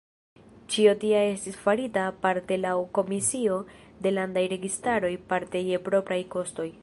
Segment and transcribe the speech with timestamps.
[0.75, 3.61] Ĉio tia estis farita parte laŭ komisio
[4.07, 6.71] de landaj registaroj parte je propraj kostoj.